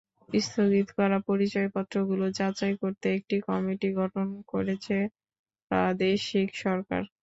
স্থগিত 0.39 0.87
করা 0.97 1.17
পরিচয়পত্রগুলো 1.29 2.25
যাচাই 2.39 2.73
করতে 2.81 3.07
একটি 3.17 3.35
কমিটি 3.47 3.89
গঠন 3.99 4.27
করেছে 4.51 4.95
প্রাদেশিক 5.71 6.49
সরকার। 6.63 7.01